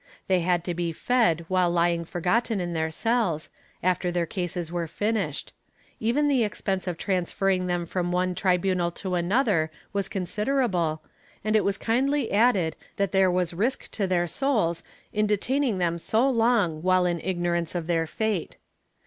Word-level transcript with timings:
They 0.25 0.39
had 0.39 0.63
to 0.63 0.73
be 0.73 0.91
fed 0.91 1.45
while 1.47 1.69
lying 1.69 2.05
forgotten 2.05 2.59
in 2.59 2.73
their 2.73 2.89
cells, 2.89 3.49
after 3.83 4.11
their 4.11 4.25
cases 4.25 4.71
were 4.71 4.87
finished; 4.87 5.53
even 5.99 6.27
the 6.27 6.43
expense 6.43 6.87
of 6.87 6.97
transferring 6.97 7.67
them 7.67 7.85
from 7.85 8.11
one 8.11 8.33
tribunal 8.33 8.89
to 8.93 9.13
another 9.13 9.69
was 9.93 10.09
considerable, 10.09 11.03
and 11.43 11.55
it 11.55 11.63
was 11.63 11.77
kindly 11.77 12.31
added 12.31 12.75
that 12.95 13.11
there 13.11 13.29
was 13.29 13.53
risk 13.53 13.91
to 13.91 14.07
their 14.07 14.25
souls 14.25 14.81
in 15.13 15.27
detaining 15.27 15.77
them 15.77 15.99
so 15.99 16.27
long 16.27 16.81
while 16.81 17.05
in 17.05 17.21
ignorance 17.23 17.75
of 17.75 17.85
their 17.85 18.07
fate. 18.07 18.57